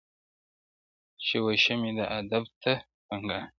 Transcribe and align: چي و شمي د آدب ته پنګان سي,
چي 1.25 1.37
و 1.43 1.45
شمي 1.63 1.91
د 1.97 2.01
آدب 2.19 2.43
ته 2.61 2.73
پنګان 3.07 3.43
سي, 3.43 3.49